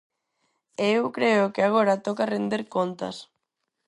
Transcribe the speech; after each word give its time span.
E 0.85 0.85
eu 0.97 1.05
creo 1.17 1.43
que 1.53 1.63
agora 1.63 2.01
toca 2.07 2.29
render 2.33 2.63
contas. 2.75 3.15